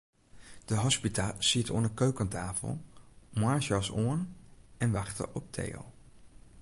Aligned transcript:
De 0.69 0.75
hospita 0.83 1.27
siet 1.47 1.69
oan 1.73 1.85
'e 1.87 1.91
keukenstafel, 2.01 2.71
moarnsjas 3.39 3.87
oan, 4.05 4.21
en 4.83 4.91
wachte 4.97 5.23
op 5.39 5.45
Theo. 5.55 5.83